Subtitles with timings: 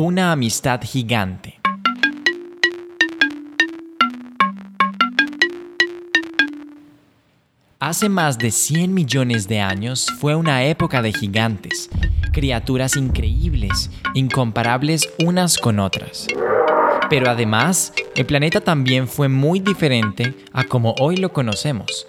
[0.00, 1.58] Una amistad gigante.
[7.80, 11.90] Hace más de 100 millones de años fue una época de gigantes,
[12.32, 16.28] criaturas increíbles, incomparables unas con otras.
[17.10, 22.06] Pero además, el planeta también fue muy diferente a como hoy lo conocemos.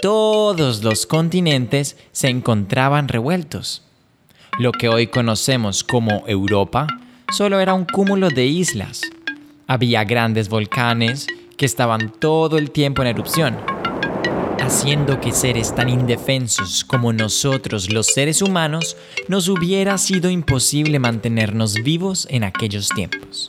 [0.00, 3.82] Todos los continentes se encontraban revueltos.
[4.60, 6.86] Lo que hoy conocemos como Europa
[7.34, 9.00] solo era un cúmulo de islas.
[9.66, 11.26] Había grandes volcanes
[11.56, 13.56] que estaban todo el tiempo en erupción,
[14.60, 21.74] haciendo que seres tan indefensos como nosotros los seres humanos nos hubiera sido imposible mantenernos
[21.74, 23.48] vivos en aquellos tiempos.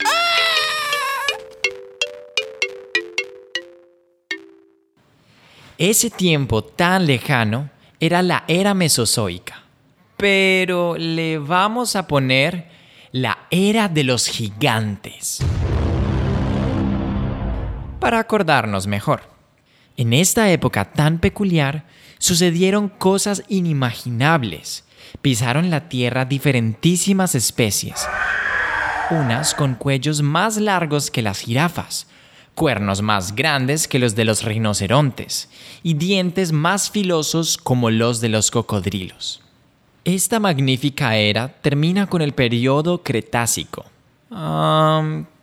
[5.78, 9.62] Ese tiempo tan lejano era la era mesozoica,
[10.16, 12.74] pero le vamos a poner
[13.16, 15.38] la era de los gigantes.
[17.98, 19.22] Para acordarnos mejor,
[19.96, 21.86] en esta época tan peculiar
[22.18, 24.84] sucedieron cosas inimaginables.
[25.22, 28.06] Pisaron la tierra diferentísimas especies,
[29.10, 32.08] unas con cuellos más largos que las jirafas,
[32.54, 35.48] cuernos más grandes que los de los rinocerontes
[35.82, 39.45] y dientes más filosos como los de los cocodrilos.
[40.06, 43.84] Esta magnífica era termina con el periodo Cretácico.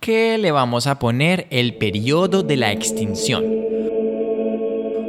[0.00, 1.46] ¿Qué le vamos a poner?
[1.50, 3.44] El periodo de la extinción.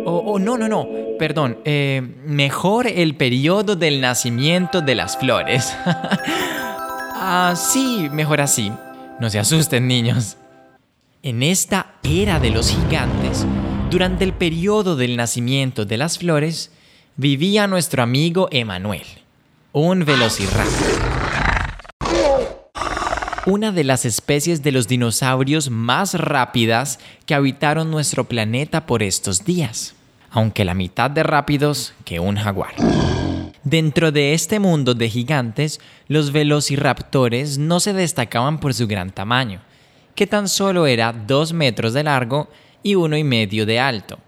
[0.04, 1.60] Oh, oh no, no, no, perdón.
[1.64, 5.74] Eh, mejor el periodo del nacimiento de las flores.
[5.86, 8.74] ah, sí, mejor así.
[9.22, 10.36] No se asusten, niños.
[11.24, 13.46] En esta era de los gigantes,
[13.90, 16.74] durante el periodo del nacimiento de las flores,
[17.16, 19.06] vivía nuestro amigo Emanuel
[19.78, 21.02] un velociraptor.
[23.46, 29.44] Una de las especies de los dinosaurios más rápidas que habitaron nuestro planeta por estos
[29.44, 29.94] días,
[30.32, 32.74] aunque la mitad de rápidos que un jaguar.
[33.66, 39.60] Dentro de este mundo de gigantes, los velociraptores no se destacaban por su gran tamaño,
[40.16, 42.48] que tan solo era 2 metros de largo
[42.82, 44.20] y uno y medio de alto,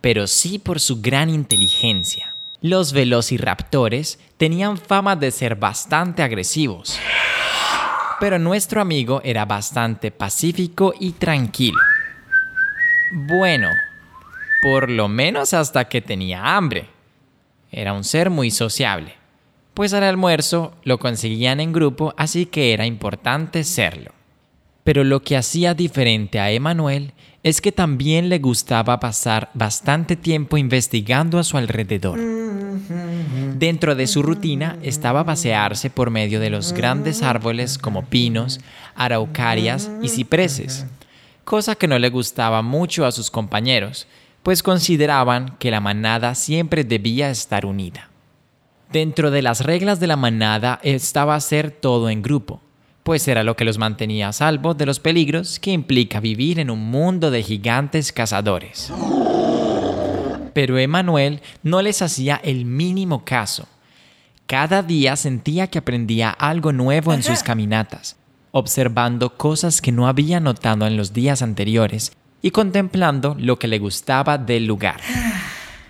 [0.00, 1.67] pero sí por su gran inteligencia.
[2.60, 6.98] Los velociraptores tenían fama de ser bastante agresivos,
[8.18, 11.78] pero nuestro amigo era bastante pacífico y tranquilo.
[13.12, 13.70] Bueno,
[14.60, 16.88] por lo menos hasta que tenía hambre.
[17.70, 19.14] Era un ser muy sociable,
[19.72, 24.17] pues al almuerzo lo conseguían en grupo, así que era importante serlo.
[24.88, 27.12] Pero lo que hacía diferente a Emanuel
[27.42, 32.18] es que también le gustaba pasar bastante tiempo investigando a su alrededor.
[33.58, 38.60] Dentro de su rutina estaba pasearse por medio de los grandes árboles como pinos,
[38.94, 40.86] araucarias y cipreses,
[41.44, 44.06] cosa que no le gustaba mucho a sus compañeros,
[44.42, 48.08] pues consideraban que la manada siempre debía estar unida.
[48.90, 52.62] Dentro de las reglas de la manada estaba hacer todo en grupo,
[53.08, 56.68] pues era lo que los mantenía a salvo de los peligros que implica vivir en
[56.68, 58.92] un mundo de gigantes cazadores.
[60.52, 63.66] Pero Emanuel no les hacía el mínimo caso.
[64.46, 68.16] Cada día sentía que aprendía algo nuevo en sus caminatas,
[68.50, 73.78] observando cosas que no había notado en los días anteriores y contemplando lo que le
[73.78, 75.00] gustaba del lugar.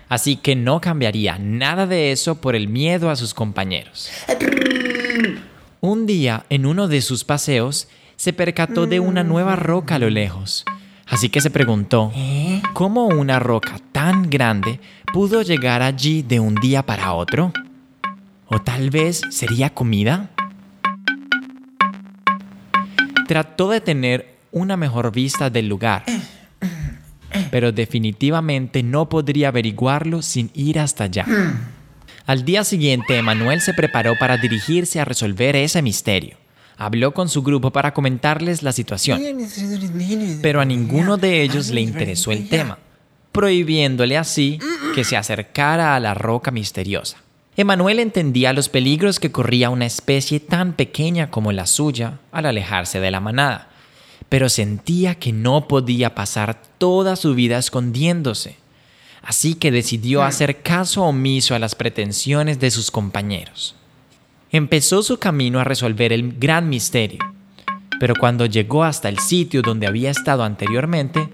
[0.07, 4.09] Así que no cambiaría nada de eso por el miedo a sus compañeros.
[5.81, 10.09] Un día, en uno de sus paseos, se percató de una nueva roca a lo
[10.09, 10.65] lejos.
[11.07, 12.61] Así que se preguntó, ¿Eh?
[12.73, 14.81] ¿cómo una roca tan grande
[15.13, 17.53] pudo llegar allí de un día para otro?
[18.47, 20.31] ¿O tal vez sería comida?
[23.25, 26.03] Trató de tener una mejor vista del lugar,
[27.51, 31.25] pero definitivamente no podría averiguarlo sin ir hasta allá.
[32.29, 36.37] Al día siguiente, Emanuel se preparó para dirigirse a resolver ese misterio.
[36.77, 39.19] Habló con su grupo para comentarles la situación,
[40.39, 42.77] pero a ninguno de ellos le interesó el tema,
[43.31, 44.59] prohibiéndole así
[44.93, 47.17] que se acercara a la roca misteriosa.
[47.57, 52.99] Emanuel entendía los peligros que corría una especie tan pequeña como la suya al alejarse
[52.99, 53.69] de la manada,
[54.29, 58.57] pero sentía que no podía pasar toda su vida escondiéndose
[59.21, 63.75] así que decidió hacer caso omiso a las pretensiones de sus compañeros.
[64.51, 67.19] Empezó su camino a resolver el gran misterio,
[67.99, 71.29] pero cuando llegó hasta el sitio donde había estado anteriormente,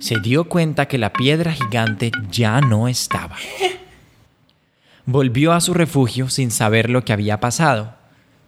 [0.00, 3.36] se dio cuenta que la piedra gigante ya no estaba.
[5.06, 7.94] Volvió a su refugio sin saber lo que había pasado,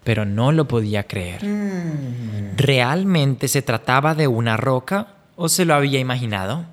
[0.05, 1.41] pero no lo podía creer.
[2.57, 6.65] ¿Realmente se trataba de una roca o se lo había imaginado?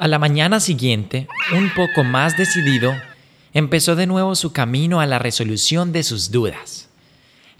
[0.00, 2.94] A la mañana siguiente, un poco más decidido,
[3.52, 6.88] empezó de nuevo su camino a la resolución de sus dudas.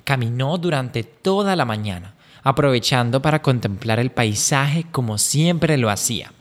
[0.04, 2.14] Caminó durante toda la mañana,
[2.44, 6.32] aprovechando para contemplar el paisaje como siempre lo hacía,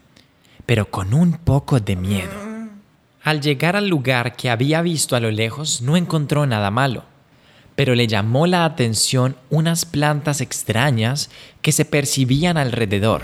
[0.68, 2.30] pero con un poco de miedo.
[3.24, 7.06] Al llegar al lugar que había visto a lo lejos, no encontró nada malo
[7.78, 11.30] pero le llamó la atención unas plantas extrañas
[11.62, 13.22] que se percibían alrededor.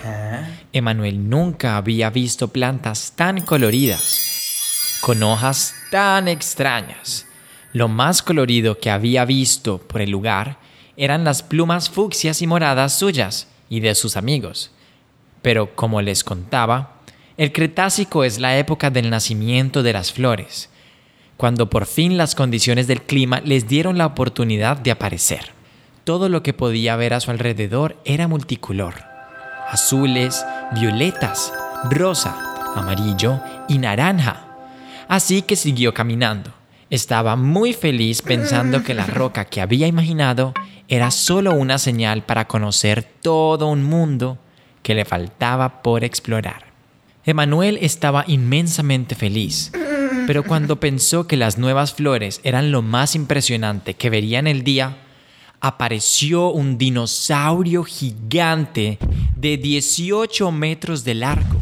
[0.72, 7.26] Emanuel nunca había visto plantas tan coloridas, con hojas tan extrañas.
[7.74, 10.60] Lo más colorido que había visto por el lugar
[10.98, 14.70] eran las plumas fucsias y moradas suyas y de sus amigos.
[15.42, 17.02] Pero como les contaba,
[17.38, 20.70] el Cretácico es la época del nacimiento de las flores
[21.44, 25.52] cuando por fin las condiciones del clima les dieron la oportunidad de aparecer.
[26.06, 28.94] Todo lo que podía ver a su alrededor era multicolor.
[29.68, 31.52] Azules, violetas,
[31.92, 32.34] rosa,
[32.78, 34.56] amarillo y naranja.
[35.10, 36.54] Así que siguió caminando.
[36.90, 40.54] Estaba muy feliz pensando que la roca que había imaginado
[40.88, 44.38] era solo una señal para conocer todo un mundo
[44.82, 46.68] que le faltaba por explorar.
[47.26, 49.74] Emanuel estaba inmensamente feliz
[50.28, 54.64] pero cuando pensó que las nuevas flores eran lo más impresionante que vería en el
[54.64, 54.98] día,
[55.60, 59.00] apareció un dinosaurio gigante
[59.36, 61.62] de 18 metros de largo,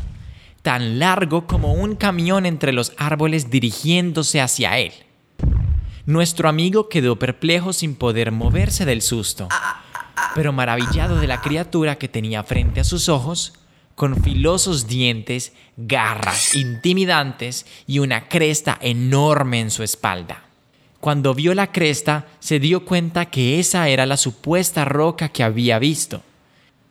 [0.62, 4.92] tan largo como un camión entre los árboles dirigiéndose hacia él.
[6.06, 9.48] Nuestro amigo quedó perplejo sin poder moverse del susto,
[10.34, 13.54] pero maravillado de la criatura que tenía frente a sus ojos,
[14.02, 20.44] con filosos dientes, garras intimidantes y una cresta enorme en su espalda.
[21.00, 25.78] Cuando vio la cresta, se dio cuenta que esa era la supuesta roca que había
[25.78, 26.24] visto.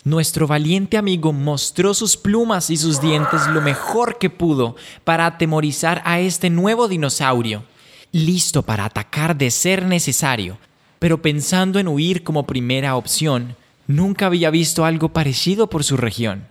[0.05, 6.03] Nuestro valiente amigo mostró sus plumas y sus dientes lo mejor que pudo para atemorizar
[6.05, 7.65] a este nuevo dinosaurio,
[8.12, 10.59] listo para atacar de ser necesario,
[11.01, 13.57] pero pensando en huir como primera opción,
[13.89, 16.49] nunca había visto algo parecido por su región.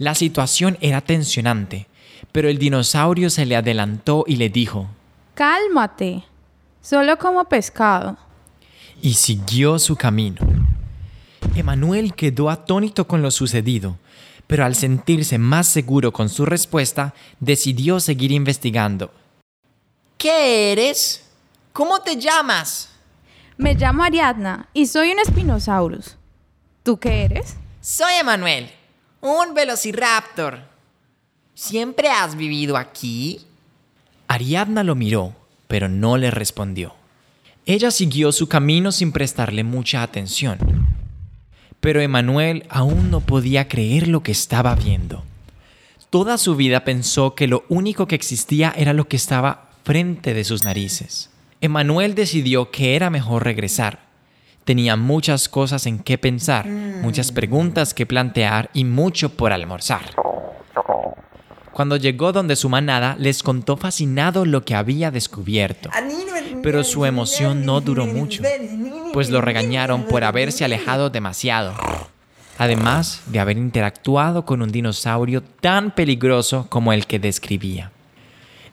[0.00, 1.86] La situación era tensionante,
[2.32, 4.88] pero el dinosaurio se le adelantó y le dijo,
[5.34, 6.24] Cálmate,
[6.80, 8.16] solo como pescado.
[9.02, 10.38] Y siguió su camino.
[11.54, 13.98] Emanuel quedó atónito con lo sucedido,
[14.46, 19.12] pero al sentirse más seguro con su respuesta, decidió seguir investigando.
[20.16, 21.28] ¿Qué eres?
[21.74, 22.88] ¿Cómo te llamas?
[23.58, 26.16] Me llamo Ariadna y soy un Spinosaurus.
[26.82, 27.58] ¿Tú qué eres?
[27.82, 28.79] Soy Emanuel
[29.20, 30.60] un velociraptor.
[31.54, 33.40] ¿Siempre has vivido aquí?
[34.28, 35.34] Ariadna lo miró,
[35.68, 36.94] pero no le respondió.
[37.66, 40.58] Ella siguió su camino sin prestarle mucha atención.
[41.80, 45.24] Pero Emanuel aún no podía creer lo que estaba viendo.
[46.08, 50.44] Toda su vida pensó que lo único que existía era lo que estaba frente de
[50.44, 51.30] sus narices.
[51.60, 54.09] Emanuel decidió que era mejor regresar
[54.70, 60.14] Tenía muchas cosas en qué pensar, muchas preguntas que plantear y mucho por almorzar.
[61.72, 65.90] Cuando llegó donde su manada, les contó fascinado lo que había descubierto.
[66.62, 68.44] Pero su emoción no duró mucho,
[69.12, 71.74] pues lo regañaron por haberse alejado demasiado.
[72.56, 77.90] Además de haber interactuado con un dinosaurio tan peligroso como el que describía.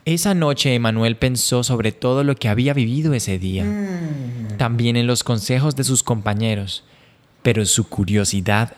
[0.08, 4.56] Esa noche Emanuel pensó sobre todo lo que había vivido ese día, mm.
[4.56, 6.82] también en los consejos de sus compañeros,
[7.42, 8.72] pero su curiosidad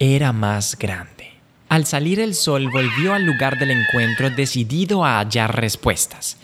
[0.00, 1.34] era más grande.
[1.68, 6.36] Al salir el sol volvió al lugar del encuentro decidido a hallar respuestas,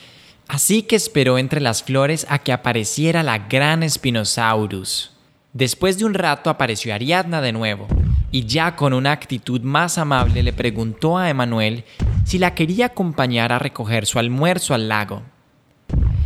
[0.46, 5.10] así que esperó entre las flores a que apareciera la gran Spinosaurus.
[5.52, 7.88] Después de un rato apareció Ariadna de nuevo,
[8.30, 11.84] y ya con una actitud más amable le preguntó a Emanuel
[12.28, 15.22] si la quería acompañar a recoger su almuerzo al lago.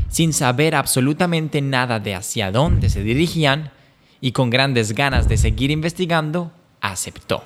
[0.09, 3.71] Sin saber absolutamente nada de hacia dónde se dirigían
[4.21, 7.41] y con grandes ganas de seguir investigando, aceptó.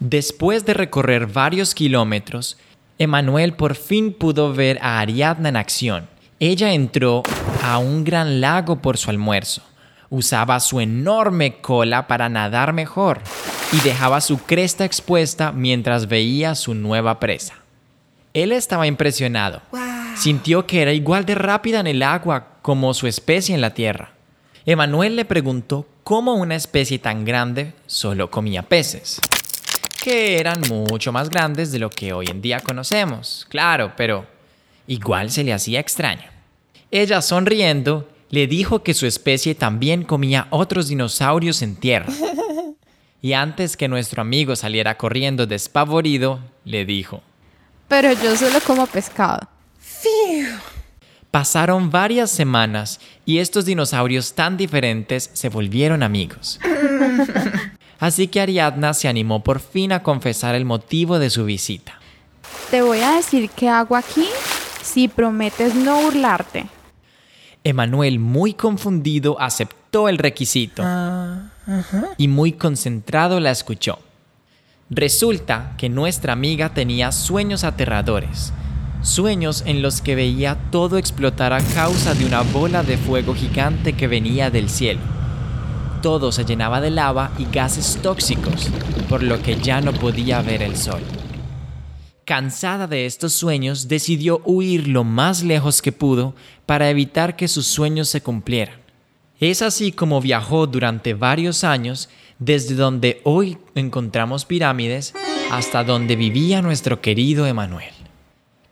[0.00, 2.58] Después de recorrer varios kilómetros,
[2.98, 6.08] Emanuel por fin pudo ver a Ariadna en acción.
[6.40, 7.22] Ella entró
[7.62, 9.62] a un gran lago por su almuerzo.
[10.08, 13.20] Usaba su enorme cola para nadar mejor
[13.72, 17.59] y dejaba su cresta expuesta mientras veía su nueva presa.
[18.32, 19.62] Él estaba impresionado.
[20.16, 24.12] Sintió que era igual de rápida en el agua como su especie en la tierra.
[24.66, 29.20] Emanuel le preguntó cómo una especie tan grande solo comía peces,
[30.02, 34.26] que eran mucho más grandes de lo que hoy en día conocemos, claro, pero
[34.86, 36.30] igual se le hacía extraño.
[36.90, 42.12] Ella sonriendo le dijo que su especie también comía otros dinosaurios en tierra.
[43.22, 47.22] Y antes que nuestro amigo saliera corriendo despavorido, le dijo,
[47.90, 49.40] Pero yo solo como pescado.
[51.32, 56.60] Pasaron varias semanas y estos dinosaurios tan diferentes se volvieron amigos.
[57.98, 61.98] Así que Ariadna se animó por fin a confesar el motivo de su visita.
[62.70, 64.26] Te voy a decir qué hago aquí
[64.82, 66.66] si prometes no burlarte.
[67.64, 70.84] Emanuel, muy confundido, aceptó el requisito
[72.16, 73.98] y muy concentrado la escuchó.
[74.92, 78.52] Resulta que nuestra amiga tenía sueños aterradores,
[79.02, 83.92] sueños en los que veía todo explotar a causa de una bola de fuego gigante
[83.92, 84.98] que venía del cielo.
[86.02, 88.68] Todo se llenaba de lava y gases tóxicos,
[89.08, 91.02] por lo que ya no podía ver el sol.
[92.24, 96.34] Cansada de estos sueños, decidió huir lo más lejos que pudo
[96.66, 98.80] para evitar que sus sueños se cumplieran.
[99.38, 105.14] Es así como viajó durante varios años desde donde hoy encontramos pirámides
[105.52, 107.92] hasta donde vivía nuestro querido Emanuel.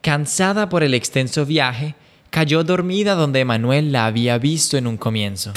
[0.01, 1.95] Cansada por el extenso viaje,
[2.31, 5.53] cayó dormida donde Emanuel la había visto en un comienzo,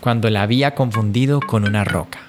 [0.00, 2.20] cuando la había confundido con una roca.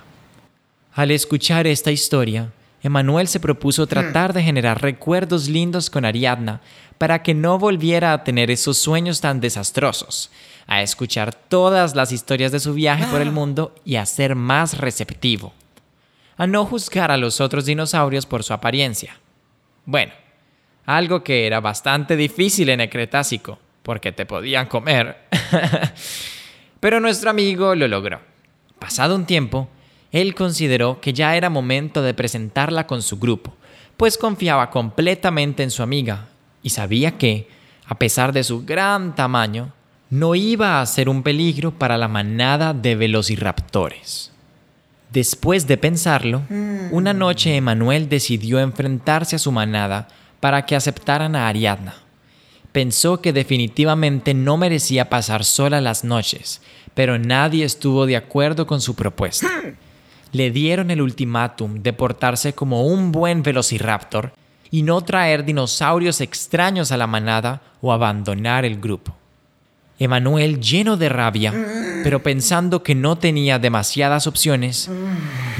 [0.94, 2.52] Al escuchar esta historia,
[2.86, 6.62] Emanuel se propuso tratar de generar recuerdos lindos con Ariadna
[7.00, 10.30] para que no volviera a tener esos sueños tan desastrosos,
[10.68, 14.78] a escuchar todas las historias de su viaje por el mundo y a ser más
[14.78, 15.52] receptivo,
[16.38, 19.18] a no juzgar a los otros dinosaurios por su apariencia.
[19.86, 20.14] Bueno,
[20.86, 25.28] algo que era bastante difícil en el Cretácico, porque te podían comer.
[26.80, 28.22] Pero nuestro amigo lo logró.
[28.78, 29.70] Pasado un tiempo,
[30.16, 33.54] él consideró que ya era momento de presentarla con su grupo,
[33.98, 36.30] pues confiaba completamente en su amiga
[36.64, 37.50] y sabía que,
[37.86, 39.74] a pesar de su gran tamaño,
[40.10, 44.32] no iba a ser un peligro para la manada de velociraptores.
[45.12, 46.44] Después de pensarlo,
[46.92, 50.08] una noche Emanuel decidió enfrentarse a su manada
[50.40, 51.96] para que aceptaran a Ariadna.
[52.72, 56.62] Pensó que definitivamente no merecía pasar sola las noches,
[56.94, 59.50] pero nadie estuvo de acuerdo con su propuesta
[60.32, 64.34] le dieron el ultimátum de portarse como un buen velociraptor
[64.72, 69.16] y no traer dinosaurios extraños a la manada o abandonar el grupo.
[69.98, 71.54] Emanuel, lleno de rabia,
[72.04, 74.90] pero pensando que no tenía demasiadas opciones,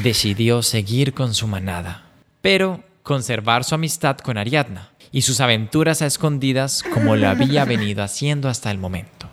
[0.04, 2.04] decidió seguir con su manada,
[2.42, 8.04] pero conservar su amistad con Ariadna y sus aventuras a escondidas como lo había venido
[8.04, 9.30] haciendo hasta el momento.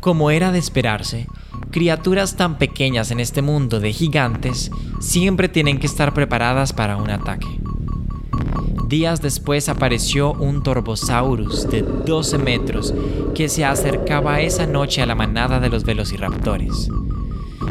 [0.00, 1.26] Como era de esperarse,
[1.78, 7.08] criaturas tan pequeñas en este mundo de gigantes siempre tienen que estar preparadas para un
[7.08, 7.46] ataque.
[8.88, 12.92] Días después apareció un Torbosaurus de 12 metros
[13.32, 16.88] que se acercaba esa noche a la manada de los velociraptores.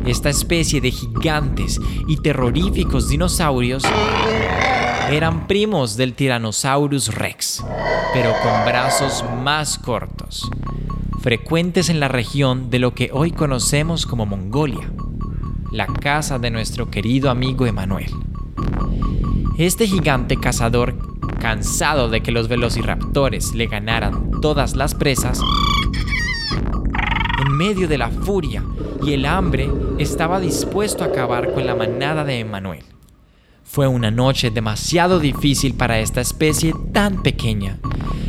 [0.05, 3.83] Esta especie de gigantes y terroríficos dinosaurios
[5.11, 7.61] eran primos del Tyrannosaurus rex,
[8.13, 10.49] pero con brazos más cortos,
[11.27, 14.89] frecuentes en la región de lo que hoy conocemos como Mongolia,
[15.73, 18.09] la casa de nuestro querido amigo Emanuel.
[19.57, 20.95] Este gigante cazador,
[21.37, 25.41] cansado de que los velociraptores le ganaran todas las presas,
[27.45, 28.63] en medio de la furia
[29.03, 32.85] y el hambre, estaba dispuesto a acabar con la manada de Emanuel.
[33.65, 37.79] Fue una noche demasiado difícil para esta especie tan pequeña.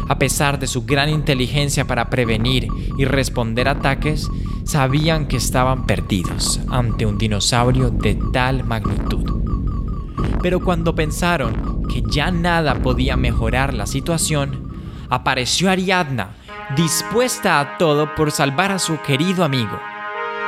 [0.09, 4.29] A pesar de su gran inteligencia para prevenir y responder ataques,
[4.65, 9.43] sabían que estaban perdidos ante un dinosaurio de tal magnitud.
[10.43, 14.73] Pero cuando pensaron que ya nada podía mejorar la situación,
[15.11, 16.37] apareció Ariadna,
[16.75, 19.79] dispuesta a todo por salvar a su querido amigo.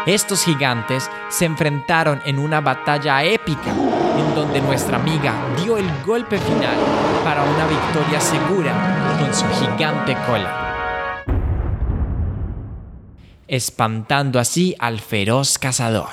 [0.07, 3.75] Estos gigantes se enfrentaron en una batalla épica
[4.19, 6.77] en donde nuestra amiga dio el golpe final
[7.25, 11.23] para una victoria segura con su gigante cola,
[13.47, 16.09] espantando así al feroz cazador.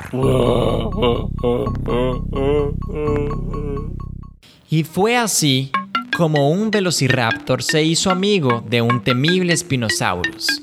[4.69, 5.71] Y fue así
[6.17, 10.61] como un velociraptor se hizo amigo de un temible Spinosaurus,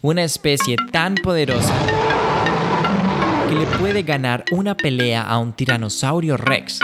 [0.00, 1.74] una especie tan poderosa
[3.48, 6.78] que le puede ganar una pelea a un tiranosaurio rex,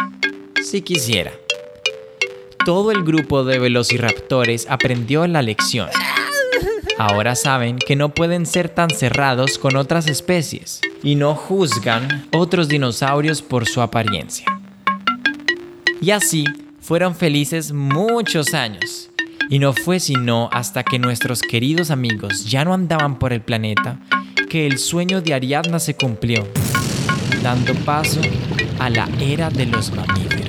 [0.64, 1.30] si quisiera.
[2.64, 5.88] Todo el grupo de velociraptores aprendió la lección.
[6.98, 12.68] Ahora saben que no pueden ser tan cerrados con otras especies y no juzgan otros
[12.68, 14.44] dinosaurios por su apariencia.
[16.02, 16.44] Y así
[16.80, 19.10] fueron felices muchos años
[19.50, 23.98] Y no fue sino hasta que nuestros queridos amigos ya no andaban por el planeta
[24.48, 26.46] que el sueño de Ariadna se cumplió,
[27.42, 28.20] dando paso
[28.78, 30.39] a la era de los mamíferos.